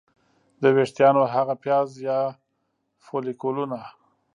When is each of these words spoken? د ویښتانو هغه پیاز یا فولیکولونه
د 0.61 0.63
ویښتانو 0.75 1.21
هغه 1.33 1.53
پیاز 1.63 1.89
یا 2.07 2.19
فولیکولونه 3.05 3.79